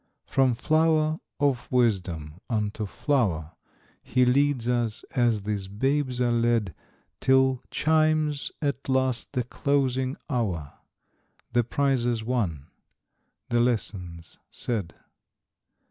[0.25, 3.51] From flower of wisdom unto flower
[4.01, 6.73] He leads us, as these babes are led,
[7.19, 10.73] Till chimes, at last, the closing hour,
[11.53, 12.65] The prizes won,
[13.49, 14.95] the lessons said.